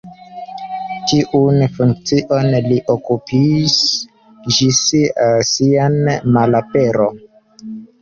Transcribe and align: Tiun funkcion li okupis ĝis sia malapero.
Tiun 1.11 1.59
funkcion 1.75 2.49
li 2.69 2.81
okupis 2.95 3.77
ĝis 4.59 4.83
sia 5.53 5.89
malapero. 6.35 7.13